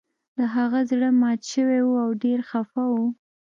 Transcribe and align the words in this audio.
د 0.37 0.39
هغه 0.55 0.79
زړه 0.91 1.09
مات 1.21 1.39
شوی 1.51 1.81
و 1.85 1.91
او 2.03 2.09
ډیر 2.23 2.39
خفه 2.49 2.83
و 2.93 2.95